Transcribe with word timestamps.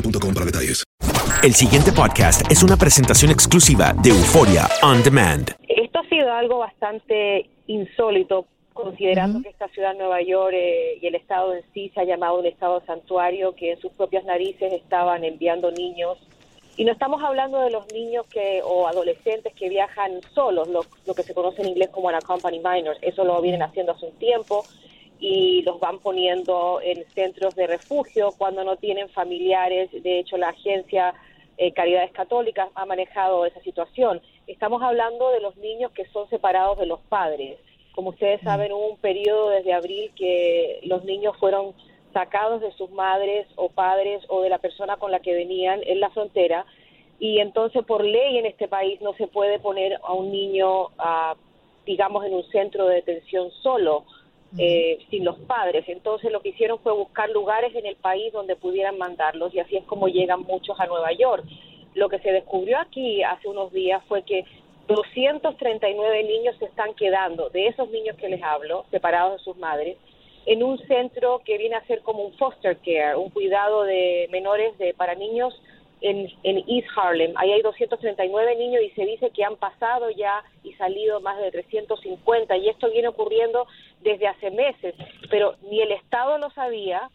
boostmobile.com 0.00 0.34
para 0.34 0.46
detalles. 0.46 0.84
El 1.42 1.54
siguiente 1.54 1.92
podcast 1.92 2.50
es 2.50 2.62
una 2.62 2.76
presentación 2.76 3.30
exclusiva 3.30 3.94
de 4.02 4.10
Euforia 4.10 4.66
On 4.82 5.02
Demand. 5.02 5.54
Esto 5.68 6.00
ha 6.00 6.08
sido 6.08 6.32
algo 6.32 6.58
bastante 6.58 7.48
insólito, 7.66 8.46
considerando 8.72 9.40
que 9.42 9.50
esta 9.50 9.68
ciudad, 9.68 9.94
Nueva 9.94 10.20
York, 10.22 10.54
eh, 10.54 10.98
y 11.00 11.06
el 11.06 11.14
estado 11.14 11.54
en 11.54 11.62
sí 11.72 11.90
se 11.94 12.00
ha 12.00 12.04
llamado 12.04 12.38
un 12.38 12.46
estado 12.46 12.82
santuario, 12.86 13.54
que 13.54 13.72
en 13.72 13.80
sus 13.80 13.92
propias 13.92 14.24
narices 14.24 14.72
estaban 14.72 15.24
enviando 15.24 15.70
niños. 15.70 16.18
Y 16.76 16.84
no 16.84 16.92
estamos 16.92 17.22
hablando 17.22 17.60
de 17.60 17.70
los 17.70 17.92
niños 17.92 18.26
que 18.26 18.60
o 18.64 18.86
adolescentes 18.86 19.52
que 19.54 19.68
viajan 19.68 20.20
solos, 20.34 20.68
lo, 20.68 20.84
lo 21.06 21.14
que 21.14 21.22
se 21.22 21.34
conoce 21.34 21.62
en 21.62 21.68
inglés 21.68 21.88
como 21.90 22.08
unaccompanied 22.08 22.62
minors. 22.62 22.98
Eso 23.02 23.24
lo 23.24 23.40
vienen 23.42 23.62
haciendo 23.62 23.92
hace 23.92 24.06
un 24.06 24.18
tiempo 24.18 24.64
y 25.20 25.62
los 25.62 25.80
van 25.80 25.98
poniendo 25.98 26.80
en 26.82 27.04
centros 27.14 27.54
de 27.54 27.66
refugio 27.66 28.32
cuando 28.36 28.64
no 28.64 28.76
tienen 28.76 29.08
familiares. 29.08 29.90
De 29.90 30.20
hecho, 30.20 30.36
la 30.36 30.50
agencia 30.50 31.14
eh, 31.56 31.72
Caridades 31.72 32.12
Católicas 32.12 32.68
ha 32.74 32.86
manejado 32.86 33.44
esa 33.44 33.60
situación. 33.60 34.20
Estamos 34.46 34.82
hablando 34.82 35.30
de 35.30 35.40
los 35.40 35.56
niños 35.56 35.90
que 35.92 36.06
son 36.06 36.28
separados 36.30 36.78
de 36.78 36.86
los 36.86 37.00
padres. 37.00 37.58
Como 37.92 38.10
ustedes 38.10 38.40
saben, 38.42 38.72
hubo 38.72 38.90
un 38.90 38.98
periodo 38.98 39.50
desde 39.50 39.72
abril 39.72 40.12
que 40.16 40.80
los 40.84 41.04
niños 41.04 41.36
fueron 41.38 41.74
sacados 42.12 42.60
de 42.60 42.72
sus 42.72 42.90
madres 42.90 43.46
o 43.56 43.68
padres 43.68 44.22
o 44.28 44.42
de 44.42 44.50
la 44.50 44.58
persona 44.58 44.96
con 44.96 45.10
la 45.10 45.20
que 45.20 45.34
venían 45.34 45.80
en 45.84 46.00
la 46.00 46.10
frontera 46.10 46.64
y 47.18 47.40
entonces 47.40 47.84
por 47.84 48.04
ley 48.04 48.38
en 48.38 48.46
este 48.46 48.68
país 48.68 49.00
no 49.00 49.12
se 49.14 49.26
puede 49.26 49.58
poner 49.58 49.98
a 50.02 50.12
un 50.12 50.30
niño, 50.30 50.88
ah, 50.98 51.34
digamos, 51.84 52.24
en 52.24 52.34
un 52.34 52.44
centro 52.44 52.86
de 52.86 52.96
detención 52.96 53.50
solo 53.62 54.04
eh, 54.56 54.98
sin 55.10 55.24
los 55.24 55.38
padres. 55.40 55.84
Entonces 55.88 56.32
lo 56.32 56.40
que 56.40 56.50
hicieron 56.50 56.78
fue 56.78 56.92
buscar 56.92 57.28
lugares 57.30 57.74
en 57.74 57.86
el 57.86 57.96
país 57.96 58.32
donde 58.32 58.56
pudieran 58.56 58.96
mandarlos 58.96 59.54
y 59.54 59.60
así 59.60 59.76
es 59.76 59.84
como 59.84 60.08
llegan 60.08 60.42
muchos 60.42 60.78
a 60.80 60.86
Nueva 60.86 61.12
York. 61.12 61.44
Lo 61.94 62.08
que 62.08 62.18
se 62.20 62.32
descubrió 62.32 62.78
aquí 62.78 63.22
hace 63.22 63.48
unos 63.48 63.72
días 63.72 64.02
fue 64.08 64.22
que 64.22 64.44
239 64.86 66.24
niños 66.24 66.56
se 66.58 66.64
están 66.64 66.94
quedando, 66.94 67.50
de 67.50 67.66
esos 67.66 67.90
niños 67.90 68.16
que 68.16 68.30
les 68.30 68.42
hablo, 68.42 68.86
separados 68.90 69.38
de 69.38 69.44
sus 69.44 69.56
madres, 69.58 69.98
en 70.46 70.62
un 70.62 70.78
centro 70.86 71.42
que 71.44 71.58
viene 71.58 71.76
a 71.76 71.86
ser 71.86 72.00
como 72.00 72.22
un 72.22 72.32
foster 72.38 72.78
care, 72.78 73.16
un 73.16 73.28
cuidado 73.28 73.82
de 73.82 74.28
menores 74.30 74.76
de 74.78 74.94
para 74.94 75.14
niños 75.14 75.54
en, 76.00 76.30
en 76.42 76.64
East 76.68 76.88
Harlem. 76.96 77.32
Ahí 77.36 77.52
hay 77.52 77.60
239 77.60 78.56
niños 78.56 78.82
y 78.82 78.90
se 78.90 79.04
dice 79.04 79.30
que 79.30 79.44
han 79.44 79.56
pasado 79.56 80.10
ya 80.10 80.42
y 80.62 80.72
salido 80.74 81.20
más 81.20 81.38
de 81.38 81.50
350 81.50 82.56
y 82.56 82.68
esto 82.68 82.90
viene 82.90 83.08
ocurriendo 83.08 83.66
desde 84.08 84.26
hace 84.26 84.50
meses, 84.50 84.94
pero 85.30 85.56
ni 85.62 85.80
el 85.80 85.92
Estado 85.92 86.38
lo 86.38 86.50
sabía, 86.50 87.10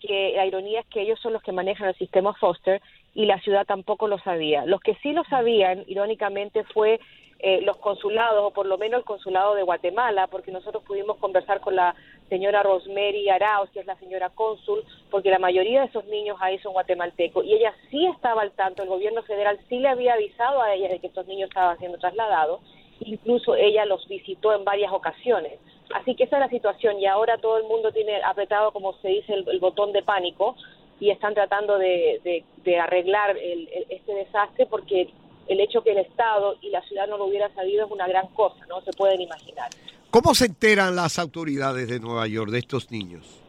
que 0.00 0.32
la 0.36 0.46
ironía 0.46 0.80
es 0.80 0.86
que 0.86 1.02
ellos 1.02 1.18
son 1.20 1.32
los 1.32 1.42
que 1.42 1.52
manejan 1.52 1.88
el 1.88 1.96
sistema 1.96 2.32
foster 2.34 2.80
y 3.14 3.26
la 3.26 3.40
ciudad 3.40 3.66
tampoco 3.66 4.06
lo 4.06 4.18
sabía. 4.18 4.64
Los 4.64 4.80
que 4.80 4.94
sí 4.96 5.12
lo 5.12 5.24
sabían, 5.24 5.84
irónicamente, 5.86 6.64
fue 6.64 7.00
eh, 7.40 7.60
los 7.62 7.76
consulados, 7.76 8.44
o 8.44 8.50
por 8.50 8.66
lo 8.66 8.78
menos 8.78 8.98
el 8.98 9.04
consulado 9.04 9.54
de 9.54 9.62
Guatemala, 9.62 10.26
porque 10.26 10.50
nosotros 10.50 10.82
pudimos 10.84 11.18
conversar 11.18 11.60
con 11.60 11.76
la 11.76 11.94
señora 12.28 12.64
Rosemary 12.64 13.28
Arauz, 13.28 13.70
que 13.70 13.80
es 13.80 13.86
la 13.86 13.96
señora 13.96 14.30
cónsul, 14.30 14.84
porque 15.10 15.30
la 15.30 15.38
mayoría 15.38 15.80
de 15.80 15.86
esos 15.86 16.04
niños 16.06 16.36
ahí 16.40 16.58
son 16.58 16.72
guatemaltecos, 16.72 17.44
y 17.44 17.54
ella 17.54 17.72
sí 17.90 18.06
estaba 18.06 18.42
al 18.42 18.50
tanto, 18.52 18.82
el 18.82 18.88
gobierno 18.88 19.22
federal 19.22 19.58
sí 19.68 19.78
le 19.78 19.88
había 19.88 20.14
avisado 20.14 20.60
a 20.60 20.74
ella 20.74 20.88
de 20.88 20.98
que 20.98 21.06
estos 21.06 21.28
niños 21.28 21.48
estaban 21.48 21.78
siendo 21.78 21.98
trasladados, 21.98 22.60
incluso 23.00 23.54
ella 23.54 23.84
los 23.84 24.06
visitó 24.08 24.52
en 24.52 24.64
varias 24.64 24.92
ocasiones. 24.92 25.60
Así 25.94 26.14
que 26.14 26.24
esa 26.24 26.36
es 26.36 26.40
la 26.40 26.48
situación 26.48 26.98
y 26.98 27.06
ahora 27.06 27.38
todo 27.38 27.58
el 27.58 27.64
mundo 27.64 27.92
tiene 27.92 28.22
apretado, 28.22 28.72
como 28.72 28.94
se 29.00 29.08
dice, 29.08 29.32
el, 29.34 29.58
botón 29.60 29.92
de 29.92 30.02
pánico 30.02 30.56
y 31.00 31.10
están 31.10 31.34
tratando 31.34 31.78
de, 31.78 32.44
arreglar 32.80 33.36
el- 33.36 33.68
este 33.88 34.14
desastre 34.14 34.66
porque 34.66 35.08
el 35.48 35.60
hecho 35.60 35.82
que 35.82 35.92
el 35.92 35.98
Estado 35.98 36.56
y 36.60 36.70
la 36.70 36.82
ciudad 36.82 37.08
no 37.08 37.16
lo 37.16 37.24
hubiera 37.24 37.48
sabido 37.54 37.86
es 37.86 37.90
una 37.90 38.06
gran 38.06 38.26
cosa, 38.28 38.66
no 38.68 38.80
se 38.82 38.92
pueden 38.92 39.20
imaginar. 39.20 39.70
¿Cómo 40.10 40.34
se 40.34 40.46
enteran 40.46 40.94
las 40.96 41.18
autoridades 41.18 41.88
de 41.88 42.00
Nueva 42.00 42.26
York 42.26 42.50
de 42.50 42.58
estos 42.58 42.90
niños? 42.90 43.40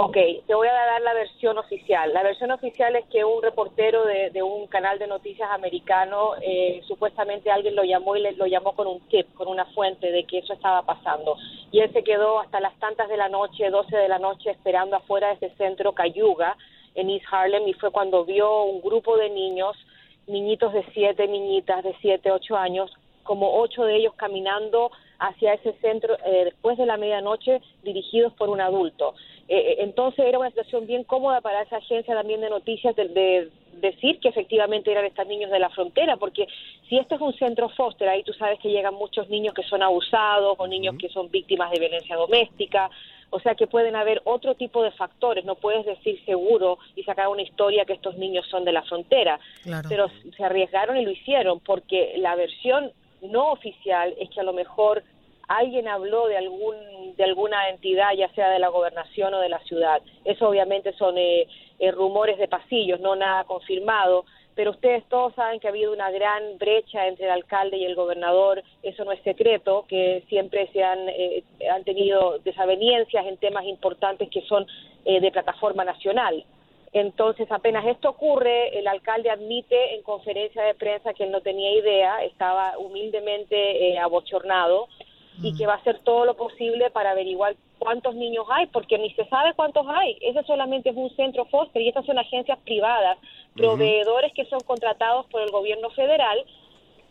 Ok, 0.00 0.16
te 0.46 0.54
voy 0.54 0.68
a 0.68 0.72
dar 0.72 1.02
la 1.02 1.12
versión 1.12 1.58
oficial. 1.58 2.14
La 2.14 2.22
versión 2.22 2.52
oficial 2.52 2.94
es 2.94 3.04
que 3.06 3.24
un 3.24 3.42
reportero 3.42 4.04
de, 4.04 4.30
de 4.30 4.44
un 4.44 4.68
canal 4.68 4.96
de 5.00 5.08
noticias 5.08 5.50
americano, 5.50 6.34
eh, 6.40 6.80
supuestamente 6.86 7.50
alguien 7.50 7.74
lo 7.74 7.82
llamó 7.82 8.14
y 8.14 8.20
le, 8.20 8.30
lo 8.34 8.46
llamó 8.46 8.76
con 8.76 8.86
un 8.86 9.00
tip, 9.08 9.26
con 9.34 9.48
una 9.48 9.64
fuente 9.64 10.12
de 10.12 10.22
que 10.22 10.38
eso 10.38 10.52
estaba 10.52 10.82
pasando. 10.82 11.36
Y 11.72 11.80
él 11.80 11.92
se 11.92 12.04
quedó 12.04 12.38
hasta 12.38 12.60
las 12.60 12.78
tantas 12.78 13.08
de 13.08 13.16
la 13.16 13.28
noche, 13.28 13.70
12 13.70 13.96
de 13.96 14.06
la 14.06 14.20
noche, 14.20 14.50
esperando 14.50 14.94
afuera 14.94 15.30
de 15.30 15.44
ese 15.44 15.56
centro 15.56 15.90
Cayuga 15.90 16.56
en 16.94 17.10
East 17.10 17.26
Harlem 17.32 17.66
y 17.66 17.72
fue 17.72 17.90
cuando 17.90 18.24
vio 18.24 18.62
un 18.66 18.80
grupo 18.80 19.16
de 19.16 19.30
niños, 19.30 19.76
niñitos 20.28 20.74
de 20.74 20.84
siete, 20.94 21.26
niñitas 21.26 21.82
de 21.82 21.96
siete, 22.00 22.30
ocho 22.30 22.56
años, 22.56 22.88
como 23.24 23.60
ocho 23.60 23.82
de 23.82 23.96
ellos 23.96 24.14
caminando 24.14 24.92
hacia 25.18 25.54
ese 25.54 25.72
centro 25.80 26.16
eh, 26.24 26.44
después 26.44 26.78
de 26.78 26.86
la 26.86 26.96
medianoche 26.96 27.60
dirigidos 27.82 28.32
por 28.34 28.48
un 28.48 28.60
adulto. 28.60 29.14
Eh, 29.48 29.56
eh, 29.56 29.76
entonces 29.80 30.24
era 30.26 30.38
una 30.38 30.50
situación 30.50 30.86
bien 30.86 31.04
cómoda 31.04 31.40
para 31.40 31.62
esa 31.62 31.76
agencia 31.78 32.14
también 32.14 32.40
de 32.42 32.50
noticias 32.50 32.94
de, 32.94 33.08
de 33.08 33.50
decir 33.80 34.18
que 34.20 34.28
efectivamente 34.28 34.90
eran 34.92 35.06
estos 35.06 35.26
niños 35.26 35.50
de 35.50 35.58
la 35.58 35.70
frontera, 35.70 36.16
porque 36.16 36.46
si 36.88 36.98
este 36.98 37.14
es 37.14 37.20
un 37.20 37.32
centro 37.34 37.68
foster, 37.70 38.08
ahí 38.08 38.22
tú 38.24 38.32
sabes 38.34 38.58
que 38.60 38.68
llegan 38.68 38.94
muchos 38.94 39.28
niños 39.30 39.54
que 39.54 39.62
son 39.62 39.82
abusados 39.82 40.54
o 40.58 40.66
niños 40.66 40.96
que 40.98 41.08
son 41.08 41.30
víctimas 41.30 41.70
de 41.70 41.78
violencia 41.78 42.16
doméstica, 42.16 42.90
o 43.30 43.40
sea 43.40 43.54
que 43.54 43.66
pueden 43.66 43.94
haber 43.96 44.20
otro 44.24 44.54
tipo 44.54 44.82
de 44.82 44.90
factores, 44.90 45.44
no 45.44 45.54
puedes 45.54 45.86
decir 45.86 46.22
seguro 46.26 46.78
y 46.96 47.02
sacar 47.04 47.28
una 47.28 47.42
historia 47.42 47.84
que 47.84 47.92
estos 47.94 48.16
niños 48.18 48.46
son 48.50 48.64
de 48.64 48.72
la 48.72 48.82
frontera, 48.82 49.38
Claro. 49.62 49.88
pero 49.88 50.10
se 50.36 50.44
arriesgaron 50.44 50.96
y 50.96 51.04
lo 51.04 51.10
hicieron, 51.10 51.60
porque 51.60 52.14
la 52.18 52.34
versión 52.34 52.90
no 53.22 53.52
oficial 53.52 54.14
es 54.18 54.28
que 54.30 54.40
a 54.40 54.44
lo 54.44 54.52
mejor 54.52 55.02
alguien 55.48 55.88
habló 55.88 56.28
de 56.28 56.36
algún 56.36 56.76
de 57.16 57.24
alguna 57.24 57.68
entidad, 57.70 58.12
ya 58.16 58.28
sea 58.34 58.48
de 58.50 58.60
la 58.60 58.68
gobernación 58.68 59.34
o 59.34 59.40
de 59.40 59.48
la 59.48 59.58
ciudad. 59.60 60.00
Eso 60.24 60.48
obviamente 60.48 60.92
son 60.92 61.18
eh, 61.18 61.48
eh, 61.80 61.90
rumores 61.90 62.38
de 62.38 62.46
pasillos, 62.46 63.00
no 63.00 63.16
nada 63.16 63.44
confirmado, 63.44 64.24
pero 64.58 64.72
ustedes 64.72 65.04
todos 65.08 65.32
saben 65.34 65.60
que 65.60 65.68
ha 65.68 65.70
habido 65.70 65.92
una 65.92 66.10
gran 66.10 66.58
brecha 66.58 67.06
entre 67.06 67.26
el 67.26 67.30
alcalde 67.30 67.76
y 67.76 67.84
el 67.84 67.94
gobernador, 67.94 68.64
eso 68.82 69.04
no 69.04 69.12
es 69.12 69.22
secreto, 69.22 69.84
que 69.88 70.24
siempre 70.28 70.68
se 70.72 70.82
han, 70.82 71.08
eh, 71.08 71.44
han 71.72 71.84
tenido 71.84 72.40
desavenencias 72.40 73.24
en 73.24 73.36
temas 73.36 73.64
importantes 73.66 74.28
que 74.30 74.42
son 74.42 74.66
eh, 75.04 75.20
de 75.20 75.30
plataforma 75.30 75.84
nacional. 75.84 76.44
Entonces, 76.92 77.46
apenas 77.52 77.86
esto 77.86 78.10
ocurre, 78.10 78.76
el 78.76 78.88
alcalde 78.88 79.30
admite 79.30 79.94
en 79.94 80.02
conferencia 80.02 80.64
de 80.64 80.74
prensa 80.74 81.14
que 81.14 81.22
él 81.22 81.30
no 81.30 81.40
tenía 81.40 81.70
idea, 81.70 82.24
estaba 82.24 82.76
humildemente 82.78 83.90
eh, 83.90 83.98
abochornado 83.98 84.88
y 85.42 85.56
que 85.56 85.66
va 85.66 85.74
a 85.74 85.76
hacer 85.76 86.00
todo 86.00 86.24
lo 86.24 86.36
posible 86.36 86.90
para 86.90 87.12
averiguar 87.12 87.54
cuántos 87.78 88.14
niños 88.14 88.46
hay, 88.50 88.66
porque 88.66 88.98
ni 88.98 89.12
se 89.14 89.24
sabe 89.26 89.54
cuántos 89.54 89.86
hay. 89.88 90.18
Ese 90.20 90.42
solamente 90.44 90.90
es 90.90 90.96
un 90.96 91.10
centro 91.16 91.44
foster 91.46 91.80
y 91.80 91.88
estas 91.88 92.06
son 92.06 92.18
agencias 92.18 92.58
privadas, 92.64 93.18
proveedores 93.54 94.32
que 94.32 94.44
son 94.46 94.60
contratados 94.60 95.26
por 95.26 95.42
el 95.42 95.50
gobierno 95.50 95.90
federal 95.90 96.44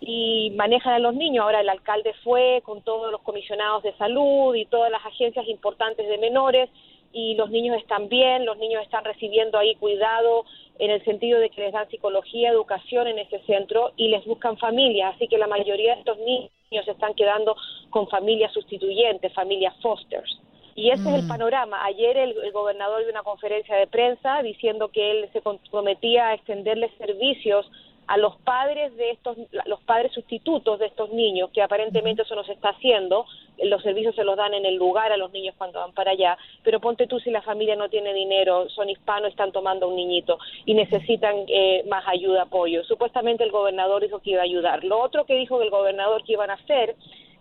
y 0.01 0.51
manejan 0.55 0.93
a 0.93 0.99
los 0.99 1.15
niños. 1.15 1.43
Ahora 1.43 1.61
el 1.61 1.69
alcalde 1.69 2.13
fue 2.23 2.61
con 2.65 2.81
todos 2.81 3.11
los 3.11 3.21
comisionados 3.21 3.83
de 3.83 3.93
salud 3.93 4.53
y 4.55 4.65
todas 4.65 4.91
las 4.91 5.05
agencias 5.05 5.47
importantes 5.47 6.07
de 6.07 6.17
menores 6.17 6.69
y 7.13 7.35
los 7.35 7.49
niños 7.49 7.77
están 7.77 8.09
bien, 8.09 8.45
los 8.45 8.57
niños 8.57 8.83
están 8.83 9.05
recibiendo 9.05 9.57
ahí 9.57 9.75
cuidado 9.75 10.45
en 10.79 10.91
el 10.91 11.03
sentido 11.03 11.39
de 11.39 11.49
que 11.49 11.61
les 11.61 11.73
dan 11.73 11.89
psicología, 11.89 12.49
educación 12.49 13.07
en 13.07 13.19
ese 13.19 13.39
centro 13.45 13.91
y 13.97 14.09
les 14.09 14.25
buscan 14.25 14.57
familias, 14.57 15.15
así 15.15 15.27
que 15.27 15.37
la 15.37 15.47
mayoría 15.47 15.93
de 15.93 15.99
estos 15.99 16.17
niños 16.19 16.85
se 16.85 16.91
están 16.91 17.13
quedando 17.13 17.55
con 17.89 18.07
familias 18.07 18.53
sustituyentes, 18.53 19.33
familias 19.33 19.75
fosters. 19.81 20.39
Y 20.75 20.91
ese 20.91 21.09
es 21.09 21.23
el 21.23 21.27
panorama. 21.27 21.83
Ayer 21.85 22.15
el, 22.17 22.37
el 22.37 22.51
gobernador 22.51 23.01
dio 23.01 23.09
una 23.09 23.23
conferencia 23.23 23.75
de 23.75 23.87
prensa 23.87 24.43
diciendo 24.43 24.89
que 24.89 25.09
él 25.09 25.29
se 25.33 25.41
comprometía 25.41 26.27
a 26.27 26.33
extenderles 26.35 26.91
servicios 26.99 27.65
a 28.07 28.17
los 28.17 28.37
padres 28.37 28.95
de 28.95 29.11
estos, 29.11 29.37
los 29.65 29.81
padres 29.81 30.13
sustitutos 30.13 30.79
de 30.79 30.87
estos 30.87 31.11
niños, 31.11 31.49
que 31.53 31.61
aparentemente 31.61 32.21
eso 32.21 32.35
no 32.35 32.43
se 32.45 32.53
está 32.53 32.69
haciendo, 32.69 33.25
los 33.63 33.83
servicios 33.83 34.15
se 34.15 34.23
los 34.23 34.37
dan 34.37 34.53
en 34.53 34.65
el 34.65 34.75
lugar 34.75 35.11
a 35.11 35.17
los 35.17 35.31
niños 35.31 35.55
cuando 35.57 35.79
van 35.79 35.91
para 35.93 36.11
allá, 36.11 36.37
pero 36.63 36.79
ponte 36.79 37.07
tú 37.07 37.19
si 37.19 37.31
la 37.31 37.41
familia 37.41 37.75
no 37.75 37.89
tiene 37.89 38.13
dinero, 38.13 38.69
son 38.69 38.89
hispanos, 38.89 39.31
están 39.31 39.51
tomando 39.51 39.89
un 39.89 39.95
niñito 39.95 40.39
y 40.65 40.73
necesitan 40.73 41.35
eh, 41.47 41.83
más 41.87 42.07
ayuda, 42.07 42.43
apoyo. 42.43 42.83
Supuestamente 42.85 43.43
el 43.43 43.51
gobernador 43.51 44.01
dijo 44.01 44.19
que 44.19 44.31
iba 44.31 44.41
a 44.41 44.45
ayudar. 44.45 44.83
Lo 44.83 44.99
otro 45.01 45.25
que 45.25 45.35
dijo 45.35 45.61
el 45.61 45.69
gobernador 45.69 46.23
que 46.23 46.33
iban 46.33 46.49
a 46.49 46.53
hacer 46.53 46.95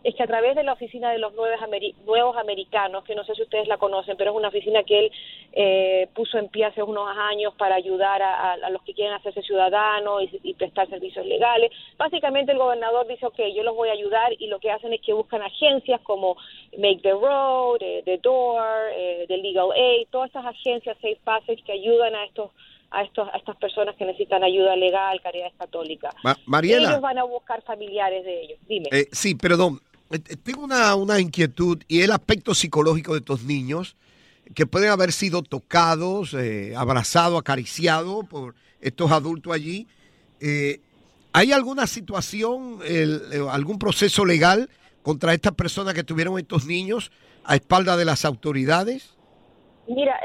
es 0.09 0.15
que 0.15 0.23
a 0.23 0.27
través 0.27 0.55
de 0.55 0.63
la 0.63 0.73
oficina 0.75 1.11
de 1.11 1.19
los 1.19 1.33
nuevos, 1.35 1.61
ameri- 1.61 1.95
nuevos 2.05 2.37
americanos, 2.37 3.05
que 3.05 3.15
no 3.15 3.25
sé 3.25 3.35
si 3.35 3.43
ustedes 3.43 3.67
la 3.69 3.77
conocen, 3.77 4.17
pero 4.17 4.31
es 4.31 4.37
una 4.37 4.49
oficina 4.49 4.83
que 4.85 4.99
él 5.01 5.13
eh, 5.53 6.09
puso 6.15 6.39
en 6.39 6.49
pie 6.49 6.65
hace 6.67 6.83
unos 6.83 7.09
años 7.17 7.55
para 7.59 7.75
ayudar 7.75 8.23
a, 8.23 8.53
a- 8.53 8.53
a 8.67 8.71
los 8.71 8.83
que 8.83 8.95
quieren 8.95 9.15
hacerse 9.15 9.43
ciudadanos 9.43 10.23
y, 10.23 10.41
y 10.43 10.55
prestar 10.55 10.89
servicios 10.89 11.25
legales. 11.27 11.71
Básicamente 11.97 12.53
el 12.53 12.59
gobernador 12.59 13.07
dice, 13.07 13.27
ok, 13.27 13.39
yo 13.55 13.63
los 13.63 13.75
voy 13.75 13.89
a 13.89 13.93
ayudar 13.93 14.33
y 14.39 14.47
lo 14.47 14.59
que 14.61 14.71
hacen 14.71 14.93
es 14.93 15.01
que 15.01 15.13
buscan 15.13 15.43
agencias 15.43 16.01
como 16.03 16.37
Make 16.79 17.01
the 17.03 17.13
Road, 17.13 17.79
eh, 17.81 18.03
The 18.05 18.19
Door, 18.19 18.65
eh, 18.93 19.25
The 19.29 19.39
Legal 19.39 19.73
Aid, 19.75 20.09
todas 20.11 20.29
estas 20.29 20.47
agencias, 20.47 20.97
Safe 21.03 21.19
Passage, 21.25 21.63
que 21.65 21.73
ayudan 21.73 22.15
a 22.15 22.25
estos 22.25 22.51
a, 22.93 23.03
estos, 23.03 23.29
a 23.33 23.37
estas 23.37 23.57
personas 23.57 23.97
que 23.97 24.05
necesitan 24.05 24.45
ayuda 24.45 24.77
legal, 24.77 25.21
caridad 25.21 25.51
católica. 25.59 26.11
Ma- 26.23 26.37
Mariela. 26.47 26.91
Ellos 26.91 27.01
van 27.01 27.19
a 27.19 27.25
buscar 27.25 27.61
familiares 27.63 28.25
de 28.25 28.43
ellos. 28.43 28.59
Dime. 28.69 28.89
Eh, 28.93 29.07
sí, 29.11 29.35
perdón. 29.35 29.81
Eh, 30.11 30.19
eh, 30.29 30.37
Tengo 30.43 30.63
una, 30.65 30.95
una 30.95 31.21
inquietud 31.21 31.83
y 31.89 32.01
el 32.03 32.13
aspecto 32.13 32.55
psicológico 32.55 33.13
de 33.13 33.19
estos 33.21 33.43
niños 33.45 33.97
que 34.55 34.67
pueden 34.67 34.91
haber 34.91 35.13
sido 35.13 35.43
tocados, 35.43 36.33
eh, 36.35 36.75
abrazados, 36.77 37.39
acariciados 37.41 38.25
por 38.27 38.55
estos 38.81 39.11
adultos 39.11 39.53
allí. 39.53 39.89
¿Hay 41.33 41.53
alguna 41.53 41.87
situación, 41.89 42.79
algún 43.51 43.79
proceso 43.79 44.25
legal 44.25 44.71
contra 45.03 45.35
estas 45.35 45.53
personas 45.55 45.95
que 45.95 46.05
tuvieron 46.05 46.39
estos 46.39 46.65
niños 46.67 47.11
a 47.45 47.57
espalda 47.57 47.97
de 47.97 48.05
las 48.05 48.25
autoridades? 48.25 49.17
Mira, 49.89 50.17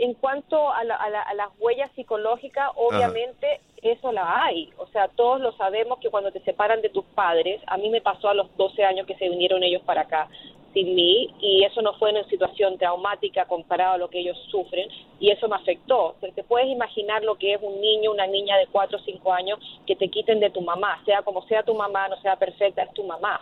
en 0.00 0.14
cuanto 0.14 0.72
a, 0.72 0.82
la- 0.84 0.96
a 0.96 1.08
la- 1.10 1.22
a 1.22 1.34
las 1.34 1.48
huellas 1.58 1.90
psicológicas, 1.94 2.68
obviamente 2.76 3.60
eso 3.82 4.12
la 4.12 4.44
hay. 4.44 4.70
O 4.78 4.86
sea, 4.88 5.08
todos 5.08 5.40
lo 5.40 5.52
sabemos 5.52 5.98
que 5.98 6.10
cuando 6.10 6.30
te 6.32 6.40
separan 6.40 6.82
de 6.82 6.88
tus 6.88 7.04
padres, 7.14 7.60
a 7.66 7.76
mí 7.76 7.88
me 7.90 8.00
pasó 8.00 8.28
a 8.28 8.34
los 8.34 8.54
12 8.56 8.84
años 8.84 9.06
que 9.06 9.16
se 9.16 9.28
vinieron 9.28 9.62
ellos 9.62 9.82
para 9.82 10.02
acá 10.02 10.28
sin 10.74 10.94
mí 10.94 11.34
y 11.40 11.64
eso 11.64 11.80
no 11.80 11.94
fue 11.94 12.10
una 12.10 12.24
situación 12.24 12.76
traumática 12.76 13.46
comparado 13.46 13.94
a 13.94 13.98
lo 13.98 14.10
que 14.10 14.20
ellos 14.20 14.36
sufren 14.50 14.88
y 15.18 15.30
eso 15.30 15.48
me 15.48 15.56
afectó. 15.56 16.14
Te, 16.20 16.30
te 16.32 16.44
puedes 16.44 16.68
imaginar 16.68 17.22
lo 17.22 17.36
que 17.36 17.54
es 17.54 17.62
un 17.62 17.80
niño, 17.80 18.12
una 18.12 18.26
niña 18.26 18.56
de 18.58 18.66
4 18.66 18.98
o 18.98 19.00
5 19.00 19.32
años 19.32 19.58
que 19.86 19.96
te 19.96 20.08
quiten 20.08 20.40
de 20.40 20.50
tu 20.50 20.60
mamá, 20.60 21.02
sea 21.04 21.22
como 21.22 21.42
sea 21.46 21.62
tu 21.62 21.74
mamá, 21.74 22.08
no 22.08 22.20
sea 22.20 22.36
perfecta, 22.36 22.82
es 22.82 22.92
tu 22.92 23.04
mamá. 23.04 23.40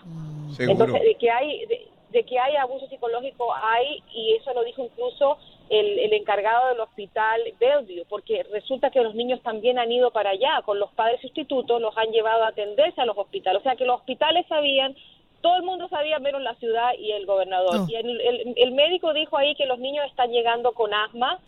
Entonces, 0.59 1.03
de 1.03 1.15
que 1.17 1.31
hay 1.31 1.67
de, 1.67 1.89
de 2.17 2.25
que 2.25 2.39
hay 2.39 2.57
abuso 2.57 2.89
psicológico 2.89 3.53
hay 3.55 4.03
y 4.15 4.33
eso 4.35 4.53
lo 4.55 4.65
dijo 4.65 4.83
incluso 4.83 5.37
el, 5.69 5.99
el 5.99 6.13
encargado 6.15 6.69
del 6.69 6.81
hospital 6.81 7.41
Bellevue, 7.61 8.05
porque 8.09 8.43
resulta 8.45 8.91
que 8.91 9.03
los 9.03 9.15
niños 9.15 9.41
también 9.43 9.79
han 9.79 9.93
ido 9.93 10.11
para 10.13 10.31
allá 10.31 10.63
con 10.65 10.79
los 10.79 10.91
padres 10.93 11.21
sustitutos, 11.21 11.81
los 11.81 11.97
han 11.99 12.11
llevado 12.13 12.45
a 12.45 12.49
atenderse 12.49 13.01
a 13.01 13.05
los 13.05 13.19
hospitales, 13.19 13.61
o 13.61 13.63
sea 13.63 13.77
que 13.77 13.85
los 13.85 13.97
hospitales 14.01 14.47
sabían 14.49 14.97
todo 15.43 15.57
el 15.57 15.63
mundo 15.65 15.89
sabía 15.89 16.19
menos 16.19 16.41
la 16.43 16.55
ciudad 16.55 16.91
y 16.99 17.13
el 17.13 17.27
gobernador. 17.27 17.75
Y 17.89 17.95
el, 17.97 18.21
el- 18.21 18.55
el 18.57 18.73
médico 18.73 19.13
dijo 19.13 19.37
ahí 19.37 19.55
que 19.55 19.67
los 19.67 19.79
niños 19.79 20.05
están 20.07 20.31
llegando 20.33 20.73
con 20.73 20.93
asma, 20.95 21.39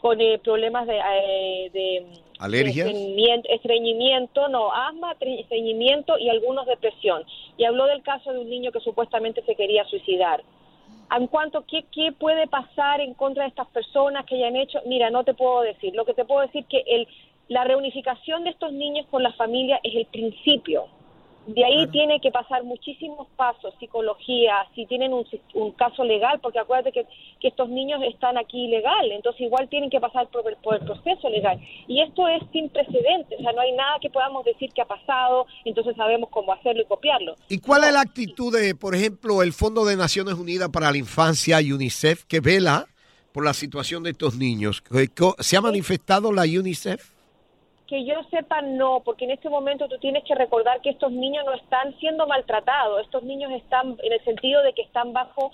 con 0.00 0.20
eh, 0.20 0.38
problemas 0.38 0.86
de, 0.86 0.98
eh, 0.98 1.70
de 1.72 2.06
¿Alergias? 2.40 2.88
estreñimiento, 3.48 4.48
no, 4.48 4.72
asma, 4.72 5.14
tre- 5.18 5.40
estreñimiento 5.40 6.18
y 6.18 6.28
algunos 6.28 6.66
depresión. 6.66 7.24
Y 7.56 7.64
habló 7.64 7.86
del 7.86 8.02
caso 8.02 8.32
de 8.32 8.38
un 8.38 8.48
niño 8.48 8.72
que 8.72 8.80
supuestamente 8.80 9.42
se 9.42 9.54
quería 9.54 9.84
suicidar. 9.84 10.42
En 11.14 11.26
cuanto 11.26 11.64
qué, 11.66 11.84
qué 11.92 12.12
puede 12.12 12.46
pasar 12.46 13.00
en 13.00 13.14
contra 13.14 13.42
de 13.44 13.50
estas 13.50 13.68
personas 13.68 14.24
que 14.26 14.36
hayan 14.36 14.56
hecho, 14.56 14.80
mira, 14.86 15.10
no 15.10 15.24
te 15.24 15.34
puedo 15.34 15.60
decir. 15.62 15.94
Lo 15.94 16.04
que 16.04 16.14
te 16.14 16.24
puedo 16.24 16.40
decir 16.40 16.64
que 16.66 16.82
el, 16.86 17.06
la 17.48 17.64
reunificación 17.64 18.44
de 18.44 18.50
estos 18.50 18.72
niños 18.72 19.06
con 19.10 19.22
la 19.22 19.32
familia 19.32 19.80
es 19.82 19.94
el 19.96 20.06
principio. 20.06 20.86
De 21.46 21.64
ahí 21.64 21.86
tiene 21.88 22.20
que 22.20 22.30
pasar 22.30 22.64
muchísimos 22.64 23.26
pasos, 23.34 23.74
psicología, 23.80 24.66
si 24.74 24.86
tienen 24.86 25.12
un, 25.12 25.26
un 25.54 25.72
caso 25.72 26.04
legal, 26.04 26.38
porque 26.40 26.58
acuérdate 26.58 26.92
que, 26.92 27.06
que 27.40 27.48
estos 27.48 27.68
niños 27.68 28.00
están 28.02 28.36
aquí 28.38 28.66
ilegal, 28.66 29.10
entonces 29.10 29.40
igual 29.40 29.68
tienen 29.68 29.90
que 29.90 29.98
pasar 30.00 30.28
por 30.28 30.48
el, 30.48 30.56
por 30.56 30.74
el 30.74 30.84
proceso 30.84 31.28
legal. 31.28 31.58
Y 31.88 32.02
esto 32.02 32.28
es 32.28 32.42
sin 32.52 32.68
precedentes, 32.68 33.40
o 33.40 33.42
sea, 33.42 33.52
no 33.52 33.62
hay 33.62 33.72
nada 33.72 33.98
que 34.00 34.10
podamos 34.10 34.44
decir 34.44 34.70
que 34.72 34.82
ha 34.82 34.86
pasado, 34.86 35.46
entonces 35.64 35.96
sabemos 35.96 36.28
cómo 36.30 36.52
hacerlo 36.52 36.82
y 36.82 36.86
copiarlo. 36.86 37.34
¿Y 37.48 37.58
cuál 37.58 37.84
es 37.84 37.92
la 37.92 38.02
actitud 38.02 38.56
de, 38.56 38.74
por 38.74 38.94
ejemplo, 38.94 39.42
el 39.42 39.52
Fondo 39.52 39.84
de 39.84 39.96
Naciones 39.96 40.34
Unidas 40.34 40.68
para 40.68 40.90
la 40.90 40.98
Infancia, 40.98 41.58
UNICEF, 41.58 42.24
que 42.26 42.40
vela 42.40 42.86
por 43.32 43.44
la 43.44 43.54
situación 43.54 44.02
de 44.02 44.10
estos 44.10 44.36
niños? 44.36 44.82
¿Se 45.38 45.56
ha 45.56 45.60
manifestado 45.60 46.32
la 46.32 46.42
UNICEF? 46.42 47.19
Que 47.90 48.04
yo 48.04 48.14
sepa, 48.30 48.62
no, 48.62 49.02
porque 49.04 49.24
en 49.24 49.32
este 49.32 49.50
momento 49.50 49.88
tú 49.88 49.98
tienes 49.98 50.22
que 50.22 50.36
recordar 50.36 50.80
que 50.80 50.90
estos 50.90 51.10
niños 51.10 51.44
no 51.44 51.54
están 51.54 51.98
siendo 51.98 52.26
maltratados, 52.28 53.02
estos 53.02 53.24
niños 53.24 53.50
están 53.50 53.96
en 54.00 54.12
el 54.12 54.24
sentido 54.24 54.62
de 54.62 54.72
que 54.72 54.82
están 54.82 55.12
bajo 55.12 55.50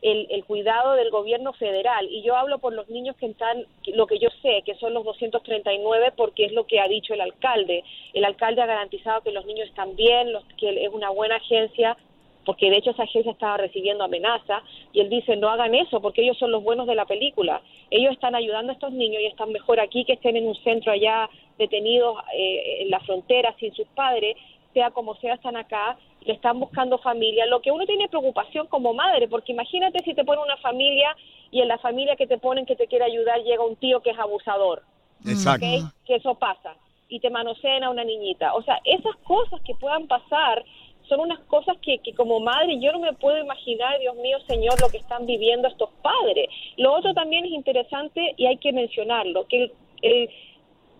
el, 0.00 0.28
el 0.30 0.44
cuidado 0.44 0.94
del 0.94 1.10
gobierno 1.10 1.52
federal. 1.52 2.06
Y 2.08 2.22
yo 2.22 2.36
hablo 2.36 2.58
por 2.58 2.72
los 2.72 2.88
niños 2.88 3.16
que 3.16 3.26
están, 3.26 3.66
lo 3.88 4.06
que 4.06 4.20
yo 4.20 4.28
sé, 4.40 4.62
que 4.64 4.76
son 4.76 4.94
los 4.94 5.04
239, 5.04 6.12
porque 6.16 6.46
es 6.46 6.52
lo 6.52 6.64
que 6.64 6.80
ha 6.80 6.88
dicho 6.88 7.12
el 7.12 7.20
alcalde. 7.20 7.84
El 8.14 8.24
alcalde 8.24 8.62
ha 8.62 8.66
garantizado 8.66 9.22
que 9.22 9.32
los 9.32 9.44
niños 9.44 9.68
están 9.68 9.96
bien, 9.96 10.32
los, 10.32 10.44
que 10.58 10.84
es 10.84 10.92
una 10.92 11.10
buena 11.10 11.36
agencia, 11.36 11.96
porque 12.44 12.70
de 12.70 12.78
hecho 12.78 12.90
esa 12.90 13.02
agencia 13.02 13.32
estaba 13.32 13.58
recibiendo 13.58 14.04
amenazas, 14.04 14.62
y 14.92 15.00
él 15.00 15.10
dice, 15.10 15.36
no 15.36 15.48
hagan 15.48 15.74
eso, 15.74 16.00
porque 16.00 16.22
ellos 16.22 16.38
son 16.38 16.50
los 16.50 16.62
buenos 16.62 16.86
de 16.86 16.94
la 16.94 17.06
película. 17.06 17.62
Ellos 17.90 18.12
están 18.12 18.34
ayudando 18.34 18.72
a 18.72 18.74
estos 18.74 18.92
niños 18.92 19.22
y 19.22 19.26
están 19.26 19.52
mejor 19.52 19.80
aquí 19.80 20.04
que 20.04 20.14
estén 20.14 20.36
en 20.36 20.46
un 20.46 20.54
centro 20.56 20.92
allá 20.92 21.28
detenidos 21.58 22.16
eh, 22.34 22.82
en 22.82 22.90
la 22.90 23.00
frontera 23.00 23.54
sin 23.58 23.74
sus 23.74 23.86
padres, 23.88 24.36
sea 24.72 24.90
como 24.90 25.16
sea, 25.16 25.34
están 25.34 25.56
acá, 25.56 25.98
le 26.22 26.32
están 26.32 26.60
buscando 26.60 26.98
familia. 26.98 27.46
Lo 27.46 27.60
que 27.60 27.70
uno 27.70 27.86
tiene 27.86 28.08
preocupación 28.08 28.66
como 28.68 28.94
madre, 28.94 29.28
porque 29.28 29.52
imagínate 29.52 30.02
si 30.04 30.14
te 30.14 30.24
ponen 30.24 30.44
una 30.44 30.56
familia 30.58 31.16
y 31.50 31.60
en 31.60 31.68
la 31.68 31.78
familia 31.78 32.16
que 32.16 32.26
te 32.26 32.38
ponen 32.38 32.66
que 32.66 32.76
te 32.76 32.86
quiere 32.86 33.04
ayudar 33.04 33.42
llega 33.42 33.64
un 33.64 33.76
tío 33.76 34.00
que 34.00 34.10
es 34.10 34.18
abusador. 34.18 34.82
Exacto. 35.26 35.66
¿ok? 35.66 35.92
Que 36.06 36.14
eso 36.16 36.34
pasa. 36.36 36.76
Y 37.08 37.18
te 37.18 37.30
manosean 37.30 37.82
a 37.82 37.90
una 37.90 38.04
niñita. 38.04 38.54
O 38.54 38.62
sea, 38.62 38.80
esas 38.84 39.16
cosas 39.24 39.60
que 39.62 39.74
puedan 39.74 40.06
pasar 40.06 40.64
son 41.10 41.20
unas 41.20 41.40
cosas 41.40 41.76
que, 41.82 41.98
que 41.98 42.14
como 42.14 42.40
madre 42.40 42.78
yo 42.80 42.90
no 42.92 43.00
me 43.00 43.12
puedo 43.12 43.36
imaginar, 43.36 43.98
Dios 43.98 44.16
mío, 44.16 44.38
Señor, 44.46 44.80
lo 44.80 44.88
que 44.88 44.96
están 44.96 45.26
viviendo 45.26 45.68
estos 45.68 45.90
padres. 46.00 46.48
Lo 46.78 46.94
otro 46.94 47.12
también 47.12 47.44
es 47.44 47.50
interesante 47.52 48.32
y 48.38 48.46
hay 48.46 48.56
que 48.56 48.72
mencionarlo, 48.72 49.46
que 49.48 49.64
el, 49.64 49.72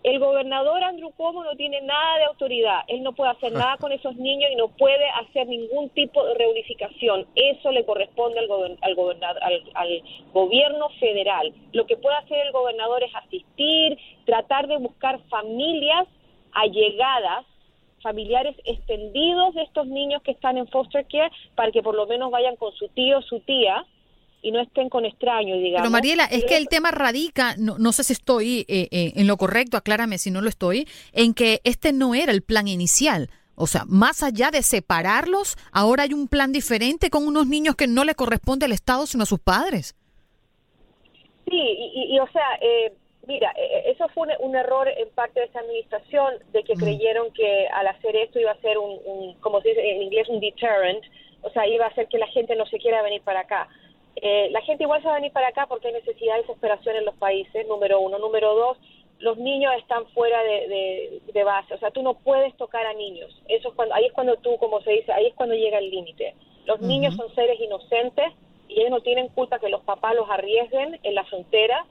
el- 0.03 0.19
gobernador 0.19 0.83
Andrew 0.83 1.11
Cuomo 1.15 1.43
no 1.43 1.55
tiene 1.55 1.79
nada 1.81 2.17
de 2.17 2.23
autoridad. 2.25 2.81
Él 2.87 3.01
no 3.03 3.13
puede 3.13 3.31
hacer 3.31 3.51
nada 3.53 3.77
con 3.77 3.91
esos 3.91 4.15
niños 4.15 4.49
y 4.51 4.55
no 4.55 4.67
puede 4.69 5.07
hacer 5.21 5.47
ningún 5.47 5.89
tipo 5.89 6.23
de 6.25 6.33
reunificación. 6.35 7.27
Eso 7.35 7.71
le 7.71 7.85
corresponde 7.85 8.39
al, 8.39 8.49
al, 8.81 9.63
al 9.73 10.03
gobierno 10.33 10.89
federal. 10.99 11.53
Lo 11.71 11.85
que 11.85 11.97
puede 11.97 12.15
hacer 12.17 12.39
el 12.45 12.51
gobernador 12.51 13.03
es 13.03 13.13
asistir, 13.15 13.97
tratar 14.25 14.67
de 14.67 14.77
buscar 14.77 15.19
familias 15.29 16.07
allegadas 16.53 17.45
familiares 18.01 18.55
extendidos 18.65 19.53
de 19.55 19.63
estos 19.63 19.87
niños 19.87 20.21
que 20.23 20.31
están 20.31 20.57
en 20.57 20.67
foster 20.67 21.05
care 21.11 21.31
para 21.55 21.71
que 21.71 21.81
por 21.81 21.95
lo 21.95 22.05
menos 22.07 22.31
vayan 22.31 22.55
con 22.55 22.73
su 22.73 22.87
tío, 22.89 23.21
su 23.21 23.39
tía 23.41 23.85
y 24.43 24.51
no 24.51 24.59
estén 24.59 24.89
con 24.89 25.05
extraños, 25.05 25.59
digamos. 25.59 25.81
Pero 25.83 25.91
Mariela, 25.91 26.25
es 26.25 26.43
que 26.45 26.57
el 26.57 26.67
tema 26.67 26.89
radica, 26.91 27.55
no, 27.57 27.77
no 27.77 27.91
sé 27.91 28.03
si 28.03 28.13
estoy 28.13 28.65
eh, 28.67 28.87
eh, 28.91 29.13
en 29.15 29.27
lo 29.27 29.37
correcto, 29.37 29.77
aclárame 29.77 30.17
si 30.17 30.31
no 30.31 30.41
lo 30.41 30.49
estoy, 30.49 30.87
en 31.13 31.33
que 31.35 31.61
este 31.63 31.93
no 31.93 32.15
era 32.15 32.31
el 32.31 32.41
plan 32.41 32.67
inicial. 32.67 33.29
O 33.55 33.67
sea, 33.67 33.83
más 33.87 34.23
allá 34.23 34.49
de 34.49 34.63
separarlos, 34.63 35.55
ahora 35.71 36.03
hay 36.03 36.13
un 36.13 36.27
plan 36.27 36.51
diferente 36.51 37.11
con 37.11 37.27
unos 37.27 37.45
niños 37.45 37.75
que 37.75 37.85
no 37.85 38.03
le 38.03 38.15
corresponde 38.15 38.65
al 38.65 38.71
Estado 38.71 39.05
sino 39.05 39.23
a 39.23 39.27
sus 39.27 39.39
padres. 39.39 39.95
Sí, 41.47 41.57
y, 41.57 41.91
y- 42.11 42.15
y, 42.15 42.19
o 42.19 42.27
sea, 42.31 42.47
eh, 42.61 42.93
mira, 43.27 43.53
eh, 43.57 43.83
eso 43.87 44.07
fue 44.09 44.27
un, 44.27 44.49
un 44.49 44.55
error 44.55 44.87
en 44.87 45.09
parte 45.09 45.39
de 45.39 45.45
esta 45.47 45.59
administración, 45.59 46.35
de 46.51 46.63
que 46.63 46.73
creyeron 46.73 47.31
que 47.33 47.67
al 47.67 47.87
hacer 47.87 48.15
esto 48.15 48.39
iba 48.39 48.51
a 48.51 48.61
ser 48.61 48.77
un, 48.77 48.99
un, 49.05 49.33
como 49.35 49.61
se 49.61 49.69
dice 49.69 49.89
en 49.89 50.01
inglés, 50.03 50.27
un 50.29 50.39
deterrent, 50.39 51.03
o 51.41 51.49
sea, 51.49 51.67
iba 51.67 51.85
a 51.85 51.89
hacer 51.89 52.07
que 52.07 52.17
la 52.17 52.27
gente 52.27 52.55
no 52.55 52.65
se 52.65 52.77
quiera 52.77 53.01
venir 53.01 53.21
para 53.21 53.41
acá. 53.41 53.67
Eh, 54.15 54.49
la 54.51 54.61
gente 54.61 54.83
igual 54.83 55.01
se 55.01 55.07
va 55.07 55.13
a 55.13 55.17
venir 55.17 55.31
para 55.31 55.47
acá 55.47 55.65
porque 55.67 55.87
hay 55.87 55.93
necesidad 55.93 56.37
y 56.37 56.41
desesperación 56.41 56.95
en 56.97 57.05
los 57.05 57.15
países, 57.15 57.67
número 57.67 57.99
uno. 57.99 58.19
Número 58.19 58.53
dos, 58.53 58.77
los 59.19 59.37
niños 59.37 59.73
están 59.77 60.05
fuera 60.07 60.41
de, 60.43 60.67
de, 60.67 61.21
de 61.31 61.43
base, 61.43 61.73
o 61.73 61.77
sea, 61.77 61.91
tú 61.91 62.01
no 62.01 62.15
puedes 62.15 62.55
tocar 62.57 62.85
a 62.85 62.93
niños. 62.93 63.31
Eso 63.47 63.69
es 63.69 63.75
cuando, 63.75 63.95
ahí 63.95 64.05
es 64.05 64.13
cuando 64.13 64.35
tú, 64.37 64.57
como 64.57 64.81
se 64.81 64.91
dice, 64.91 65.11
ahí 65.13 65.27
es 65.27 65.33
cuando 65.35 65.55
llega 65.55 65.77
el 65.77 65.89
límite. 65.89 66.35
Los 66.65 66.81
niños 66.81 67.15
son 67.15 67.33
seres 67.33 67.59
inocentes 67.59 68.31
y 68.67 68.79
ellos 68.79 68.91
no 68.91 69.01
tienen 69.01 69.29
culpa 69.29 69.59
que 69.59 69.69
los 69.69 69.81
papás 69.81 70.15
los 70.15 70.29
arriesguen 70.29 70.99
en 71.03 71.15
la 71.15 71.23
frontera, 71.25 71.85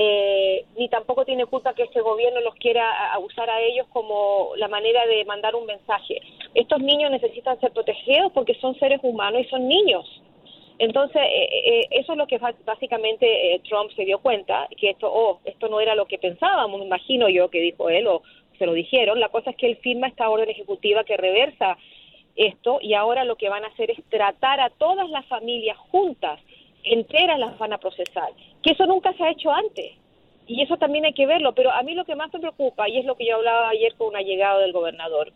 eh, 0.00 0.64
ni 0.76 0.88
tampoco 0.88 1.24
tiene 1.24 1.44
culpa 1.46 1.74
que 1.74 1.82
este 1.82 2.00
gobierno 2.00 2.40
los 2.40 2.54
quiera 2.54 3.12
a- 3.12 3.16
a 3.16 3.60
ellos 3.62 3.86
como 3.92 4.52
la 4.56 4.68
manera 4.68 5.04
de 5.06 5.24
mandar 5.24 5.56
un 5.56 5.66
mensaje. 5.66 6.20
Estos 6.54 6.80
niños 6.80 7.10
necesitan 7.10 7.58
ser 7.60 7.72
protegidos 7.72 8.30
porque 8.32 8.54
son 8.60 8.78
seres 8.78 9.00
humanos 9.02 9.42
y 9.42 9.48
son 9.48 9.66
niños. 9.66 10.06
Entonces, 10.78 11.20
eh, 11.20 11.48
eh, 11.64 11.86
eso 11.90 12.12
es 12.12 12.18
lo 12.18 12.28
que 12.28 12.38
básicamente 12.64 13.54
eh, 13.54 13.60
Trump 13.68 13.90
se 13.96 14.04
dio 14.04 14.20
cuenta, 14.20 14.68
que 14.76 14.90
esto, 14.90 15.10
oh, 15.12 15.40
esto 15.44 15.68
no 15.68 15.80
era 15.80 15.96
lo 15.96 16.06
que 16.06 16.18
pensábamos, 16.18 16.80
imagino 16.80 17.28
yo 17.28 17.50
que 17.50 17.60
dijo 17.60 17.88
él, 17.90 18.06
o 18.06 18.22
se 18.58 18.66
lo 18.66 18.72
dijeron. 18.74 19.18
La 19.18 19.28
cosa 19.30 19.50
es 19.50 19.56
que 19.56 19.66
él 19.66 19.76
firma 19.78 20.06
esta 20.06 20.30
orden 20.30 20.48
ejecutiva 20.48 21.02
que 21.02 21.16
reversa 21.16 21.76
esto 22.36 22.78
y 22.80 22.94
ahora 22.94 23.24
lo 23.24 23.34
que 23.34 23.48
van 23.48 23.64
a 23.64 23.68
hacer 23.68 23.90
es 23.90 23.98
tratar 24.08 24.60
a 24.60 24.70
todas 24.70 25.10
las 25.10 25.26
familias 25.26 25.76
juntas, 25.90 26.38
enteras 26.92 27.38
las 27.38 27.58
van 27.58 27.72
a 27.72 27.78
procesar, 27.78 28.28
que 28.62 28.72
eso 28.72 28.86
nunca 28.86 29.12
se 29.14 29.24
ha 29.24 29.30
hecho 29.30 29.50
antes. 29.50 29.92
Y 30.46 30.62
eso 30.62 30.76
también 30.78 31.04
hay 31.04 31.12
que 31.12 31.26
verlo, 31.26 31.52
pero 31.54 31.70
a 31.70 31.82
mí 31.82 31.94
lo 31.94 32.04
que 32.06 32.14
más 32.14 32.32
me 32.32 32.40
preocupa, 32.40 32.88
y 32.88 32.98
es 32.98 33.04
lo 33.04 33.16
que 33.16 33.26
yo 33.26 33.36
hablaba 33.36 33.68
ayer 33.68 33.94
con 33.96 34.08
una 34.08 34.22
llegada 34.22 34.58
del 34.60 34.72
gobernador, 34.72 35.30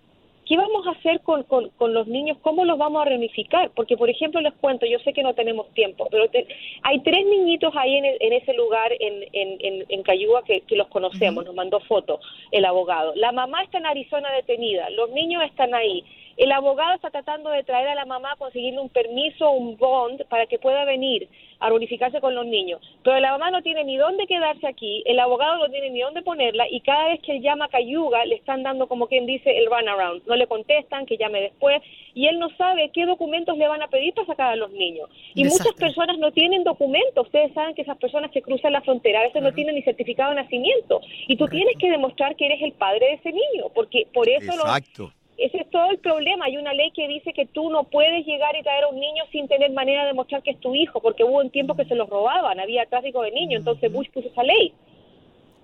¿qué 0.47 0.57
vamos 0.57 0.87
a 0.87 0.93
hacer 0.93 1.21
con, 1.21 1.43
con, 1.45 1.69
con 1.71 1.93
los 1.93 2.07
niños? 2.07 2.39
¿Cómo 2.41 2.65
los 2.65 2.79
vamos 2.79 3.03
a 3.03 3.05
reunificar? 3.11 3.71
Porque, 3.77 3.97
por 3.99 4.09
ejemplo, 4.09 4.41
les 4.41 4.55
cuento, 4.55 4.87
yo 4.87 4.99
sé 5.01 5.13
que 5.13 5.23
no 5.23 5.35
tenemos 5.35 5.69
tiempo, 5.75 6.09
pero 6.11 6.29
te- 6.31 6.47
hay 6.83 6.99
tres 7.01 7.27
niñitos 7.27 7.75
ahí 7.77 7.95
en, 7.97 8.05
el- 8.07 8.17
en 8.21 8.33
ese 8.33 8.55
lugar 8.55 8.91
en, 8.99 9.23
en, 9.33 9.57
en, 9.61 9.85
en 9.89 10.03
Cayuga 10.03 10.43
que, 10.45 10.63
que 10.63 10.77
los 10.77 10.89
conocemos, 10.89 11.45
nos 11.45 11.55
mandó 11.55 11.79
foto 11.81 12.19
el 12.51 12.65
abogado. 12.65 13.13
La 13.15 13.33
mamá 13.33 13.63
está 13.65 13.79
en 13.79 13.87
Arizona 13.87 14.33
detenida, 14.33 14.89
los 14.91 15.11
niños 15.11 15.43
están 15.45 15.75
ahí. 15.75 16.03
El 16.37 16.53
abogado 16.53 16.95
está 16.95 17.11
tratando 17.11 17.51
de 17.51 17.63
traer 17.63 17.89
a 17.89 17.95
la 17.95 18.05
mamá 18.05 18.33
a 18.33 18.37
conseguirle 18.37 18.81
un 18.81 18.89
permiso, 18.89 19.51
un 19.51 19.77
bond, 19.77 20.25
para 20.27 20.47
que 20.47 20.59
pueda 20.59 20.85
venir 20.85 21.29
a 21.61 21.69
reunificarse 21.69 22.21
con 22.21 22.35
los 22.35 22.47
niños. 22.47 22.81
Pero 23.05 23.21
la 23.21 23.33
mamá 23.33 23.51
no 23.51 23.63
tiene 23.63 23.85
ni 23.85 23.97
dónde 23.97 24.27
quedarse 24.27 24.67
aquí, 24.67 25.03
el 25.07 25.21
abogado 25.21 25.59
no 25.59 25.71
tiene 25.71 25.91
ni 25.91 26.01
dónde 26.01 26.23
ponerla 26.23 26.67
y 26.69 26.81
cada 26.81 27.09
vez 27.09 27.21
que 27.21 27.37
él 27.37 27.43
llama 27.43 27.67
a 27.67 27.69
Cayuga 27.69 28.25
le 28.25 28.35
están 28.35 28.63
dando 28.63 28.89
como 28.89 29.07
quien 29.07 29.27
dice 29.27 29.57
el 29.57 29.67
runaround. 29.67 30.27
No 30.27 30.35
le 30.35 30.47
contestan, 30.47 31.07
que 31.07 31.17
llame 31.17 31.41
después 31.41 31.81
y 32.15 32.27
él 32.27 32.39
no 32.39 32.49
sabe 32.57 32.91
qué 32.93 33.07
documentos 33.07 33.57
le 33.57 33.69
van 33.69 33.83
a 33.83 33.89
pedir 33.89 34.13
para 34.13 34.27
sacar 34.27 34.53
a 34.53 34.57
los 34.57 34.71
niños. 34.73 35.09
Y 35.35 35.45
Desastre. 35.45 35.71
muchas 35.71 35.81
personas 35.81 36.19
no 36.19 36.33
tienen 36.33 36.65
documentos. 36.65 37.27
Ustedes 37.27 37.53
saben 37.55 37.75
que 37.75 37.83
esas 37.83 37.97
personas 37.99 38.31
que 38.31 38.43
cruzan 38.43 38.73
la 38.73 38.83
frontera 38.83 39.21
a 39.21 39.25
veces 39.25 39.43
no 39.43 39.53
tienen 39.53 39.75
ni 39.75 39.83
certificado 39.83 40.31
de 40.31 40.37
nacimiento. 40.37 41.01
Y 41.29 41.37
tú 41.37 41.47
tienes 41.49 41.77
que 41.79 41.91
demostrar 41.91 42.37
que 42.37 42.47
eres 42.47 42.63
el 42.63 42.73
padre 42.73 43.07
de 43.07 43.13
ese 43.15 43.33
niño, 43.33 43.69
porque 43.75 44.07
por 44.13 44.29
eso 44.29 44.57
lo, 44.57 44.63
Exacto. 44.63 45.13
Ese 45.45 45.59
es 45.59 45.71
todo 45.71 45.91
el 45.91 45.99
problema. 45.99 46.47
Hay 46.47 46.57
una 46.57 46.73
ley 46.73 46.91
que 46.93 47.09
dice 47.09 47.33
que 47.33 47.47
tú 47.47 47.71
no 47.71 47.85
puedes 47.85 48.25
llegar 48.27 48.57
y 48.57 48.63
traer 48.63 48.85
a 48.85 48.89
un 48.89 49.01
niño 49.01 49.25
sin 49.33 49.49
tener 49.49 49.71
manera 49.73 50.03
de 50.03 50.09
demostrar 50.09 50.43
que 50.43 50.53
es 50.53 50.61
tu 50.61 50.75
hijo, 50.75 51.01
porque 51.01 51.25
hubo 51.25 51.39
un 51.39 51.51
tiempo 51.51 51.75
que 51.75 51.85
se 51.85 51.95
los 51.95 52.09
robaban, 52.09 52.61
había 52.61 52.87
tráfico 52.87 53.23
de 53.23 53.33
niños, 53.33 53.61
entonces 53.61 53.93
Bush 53.93 54.09
puso 54.11 54.29
esa 54.29 54.43
ley. 54.43 54.73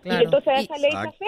Claro. 0.02 0.20
Y 0.20 0.24
entonces 0.24 0.48
a 0.48 0.60
esa 0.60 0.78
ley 0.78 0.90
se 0.90 1.24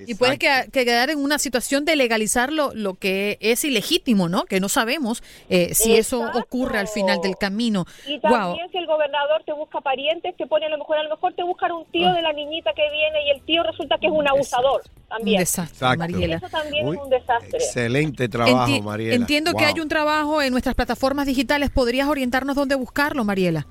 Exacto. 0.00 0.10
Y 0.12 0.14
puede 0.14 0.38
que, 0.38 0.70
que 0.72 0.84
quedar 0.84 1.10
en 1.10 1.18
una 1.18 1.38
situación 1.38 1.84
de 1.84 1.96
legalizar 1.96 2.52
lo, 2.52 2.72
lo 2.74 2.94
que 2.94 3.36
es 3.40 3.64
ilegítimo, 3.64 4.28
¿no? 4.28 4.44
Que 4.44 4.60
no 4.60 4.68
sabemos 4.68 5.22
eh, 5.48 5.74
si 5.74 5.94
eso 5.96 6.20
ocurre 6.34 6.78
al 6.78 6.88
final 6.88 7.20
del 7.20 7.36
camino. 7.36 7.84
Y 8.06 8.18
Wow. 8.20 8.30
también 8.30 8.70
si 8.70 8.78
el 8.78 8.86
gobernador 8.86 9.42
te 9.44 9.52
busca 9.52 9.80
parientes, 9.80 10.36
te 10.36 10.46
pone 10.46 10.66
a 10.66 10.68
lo 10.68 10.78
mejor, 10.78 10.98
a 10.98 11.02
lo 11.02 11.10
mejor 11.10 11.34
te 11.34 11.42
buscan 11.42 11.72
un 11.72 11.84
tío 11.86 12.12
de 12.12 12.22
la 12.22 12.32
niñita 12.32 12.72
que 12.74 12.82
viene 12.90 13.26
y 13.26 13.30
el 13.38 13.42
tío 13.44 13.62
resulta 13.62 13.96
que 13.98 14.06
es 14.06 14.12
un 14.12 14.26
abusador 14.28 14.82
Un 14.84 15.08
también. 15.08 15.40
desastre, 15.40 15.74
Exacto. 15.74 15.98
Mariela. 15.98 16.36
Eso 16.36 16.48
también 16.48 16.88
es 16.88 16.96
un 17.00 17.10
desastre. 17.10 17.58
Excelente 17.58 18.28
trabajo, 18.28 18.70
Enti- 18.72 18.82
Mariela. 18.82 19.14
Entiendo 19.16 19.52
que 19.52 19.64
Wow. 19.64 19.74
hay 19.74 19.80
un 19.80 19.88
trabajo 19.88 20.42
en 20.42 20.52
nuestras 20.52 20.74
plataformas 20.74 21.26
digitales. 21.26 21.70
¿Podrías 21.70 22.08
orientarnos 22.08 22.54
dónde 22.56 22.74
buscarlo, 22.74 23.24
Mariela? 23.24 23.66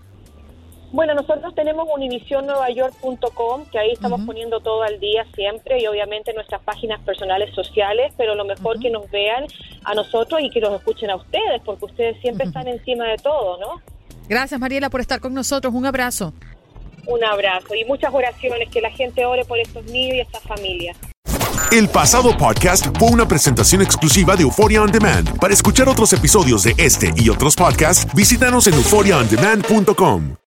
Bueno, 0.91 1.13
nosotros 1.13 1.53
tenemos 1.53 1.85
univisionnuevayork.com, 1.93 3.65
que 3.71 3.77
ahí 3.77 3.91
estamos 3.91 4.21
poniendo 4.21 4.61
todo 4.61 4.83
al 4.83 4.99
día 4.99 5.25
siempre, 5.35 5.81
y 5.81 5.87
obviamente 5.87 6.33
nuestras 6.33 6.61
páginas 6.61 7.01
personales 7.01 7.53
sociales, 7.53 8.13
pero 8.17 8.35
lo 8.35 8.45
mejor 8.45 8.79
que 8.79 8.89
nos 8.89 9.09
vean 9.11 9.45
a 9.83 9.93
nosotros 9.93 10.39
y 10.41 10.49
que 10.49 10.61
los 10.61 10.73
escuchen 10.73 11.09
a 11.09 11.17
ustedes, 11.17 11.61
porque 11.65 11.85
ustedes 11.85 12.21
siempre 12.21 12.47
están 12.47 12.67
encima 12.67 13.05
de 13.05 13.17
todo, 13.17 13.57
¿no? 13.59 13.81
Gracias, 14.29 14.59
Mariela, 14.59 14.89
por 14.89 15.01
estar 15.01 15.19
con 15.19 15.33
nosotros. 15.33 15.73
Un 15.73 15.85
abrazo. 15.85 16.33
Un 17.05 17.23
abrazo 17.23 17.75
y 17.75 17.83
muchas 17.85 18.13
oraciones, 18.13 18.69
que 18.69 18.81
la 18.81 18.91
gente 18.91 19.25
ore 19.25 19.45
por 19.45 19.59
estos 19.59 19.83
niños 19.85 20.15
y 20.15 20.19
estas 20.21 20.43
familias. 20.43 20.97
El 21.71 21.89
pasado 21.89 22.37
podcast 22.37 22.87
fue 22.97 23.09
una 23.09 23.27
presentación 23.27 23.81
exclusiva 23.81 24.37
de 24.37 24.43
Euphoria 24.43 24.81
On 24.81 24.91
Demand. 24.91 25.37
Para 25.37 25.53
escuchar 25.53 25.89
otros 25.89 26.13
episodios 26.13 26.63
de 26.63 26.73
este 26.77 27.13
y 27.17 27.29
otros 27.29 27.55
podcasts, 27.55 28.07
visítanos 28.13 28.67
en 28.67 28.75
euphoriaondemand.com. 28.75 30.46